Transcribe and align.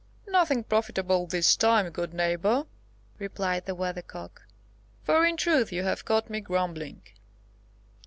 "Nothing 0.27 0.63
profitable 0.63 1.27
this 1.27 1.55
time, 1.55 1.91
good 1.91 2.11
neighbour," 2.11 2.65
replied 3.19 3.67
the 3.67 3.75
Weathercock; 3.75 4.47
"for, 5.03 5.27
in 5.27 5.37
truth, 5.37 5.71
you 5.71 5.83
have 5.83 6.05
caught 6.05 6.27
me 6.27 6.41
grumbling." 6.41 7.03